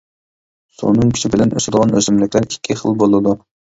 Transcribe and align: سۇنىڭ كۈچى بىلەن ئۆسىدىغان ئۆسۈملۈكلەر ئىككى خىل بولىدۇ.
سۇنىڭ 0.77 1.11
كۈچى 1.17 1.31
بىلەن 1.35 1.53
ئۆسىدىغان 1.59 1.93
ئۆسۈملۈكلەر 1.99 2.49
ئىككى 2.55 2.79
خىل 2.81 2.97
بولىدۇ. 3.05 3.37